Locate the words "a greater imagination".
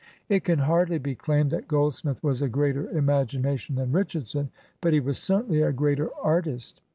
2.41-3.75